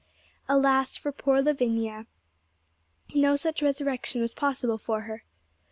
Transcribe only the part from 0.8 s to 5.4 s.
for poor Lavinia! no such resurrection was possible for her.